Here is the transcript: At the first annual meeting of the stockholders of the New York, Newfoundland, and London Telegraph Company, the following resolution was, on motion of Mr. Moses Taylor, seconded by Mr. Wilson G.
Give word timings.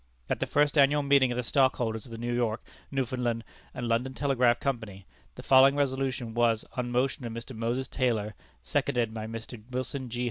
At 0.31 0.39
the 0.39 0.47
first 0.47 0.79
annual 0.79 1.03
meeting 1.03 1.31
of 1.31 1.35
the 1.35 1.43
stockholders 1.43 2.05
of 2.07 2.11
the 2.11 2.17
New 2.17 2.33
York, 2.33 2.65
Newfoundland, 2.89 3.43
and 3.71 3.87
London 3.87 4.15
Telegraph 4.15 4.59
Company, 4.59 5.05
the 5.35 5.43
following 5.43 5.75
resolution 5.75 6.33
was, 6.33 6.65
on 6.75 6.89
motion 6.89 7.23
of 7.23 7.31
Mr. 7.31 7.55
Moses 7.55 7.87
Taylor, 7.87 8.33
seconded 8.63 9.13
by 9.13 9.27
Mr. 9.27 9.61
Wilson 9.69 10.09
G. 10.09 10.19